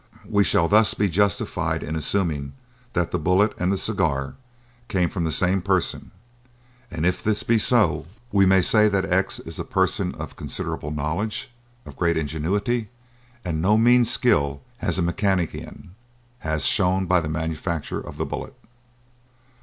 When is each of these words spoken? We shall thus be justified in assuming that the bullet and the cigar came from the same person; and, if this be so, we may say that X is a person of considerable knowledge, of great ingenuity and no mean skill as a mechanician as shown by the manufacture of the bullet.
We 0.27 0.43
shall 0.43 0.67
thus 0.67 0.95
be 0.95 1.07
justified 1.09 1.83
in 1.83 1.95
assuming 1.95 2.53
that 2.93 3.11
the 3.11 3.19
bullet 3.19 3.53
and 3.59 3.71
the 3.71 3.77
cigar 3.77 4.33
came 4.87 5.09
from 5.11 5.25
the 5.25 5.31
same 5.31 5.61
person; 5.61 6.09
and, 6.89 7.05
if 7.05 7.21
this 7.23 7.43
be 7.43 7.59
so, 7.59 8.07
we 8.31 8.47
may 8.47 8.63
say 8.63 8.89
that 8.89 9.05
X 9.05 9.37
is 9.37 9.59
a 9.59 9.63
person 9.63 10.15
of 10.15 10.35
considerable 10.35 10.89
knowledge, 10.89 11.51
of 11.85 11.95
great 11.97 12.17
ingenuity 12.17 12.89
and 13.45 13.61
no 13.61 13.77
mean 13.77 14.03
skill 14.03 14.63
as 14.81 14.97
a 14.97 15.03
mechanician 15.03 15.91
as 16.43 16.65
shown 16.65 17.05
by 17.05 17.19
the 17.21 17.29
manufacture 17.29 17.99
of 18.01 18.17
the 18.17 18.25
bullet. 18.25 18.55